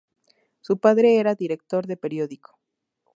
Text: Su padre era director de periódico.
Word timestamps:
Su 0.61 0.79
padre 0.79 1.17
era 1.19 1.35
director 1.35 1.85
de 1.85 1.95
periódico. 1.95 2.57